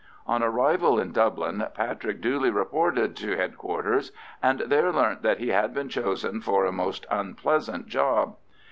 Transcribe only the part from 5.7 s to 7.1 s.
been chosen for a most